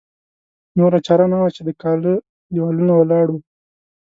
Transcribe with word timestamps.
نوره 0.77 0.99
چاره 1.05 1.25
نه 1.31 1.37
وه 1.39 1.49
چې 1.55 1.61
د 1.65 1.69
کاله 1.81 2.13
دېوالونه 2.53 2.93
ولاړ 2.95 3.25
وو. 3.29 3.39